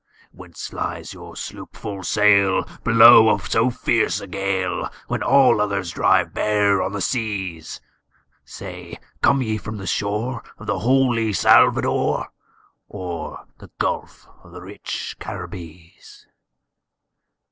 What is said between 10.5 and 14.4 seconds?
of the holy Salvador, Or the gulf